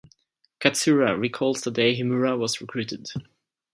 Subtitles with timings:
[0.59, 3.09] Katsura recalls the day Himura was recruited.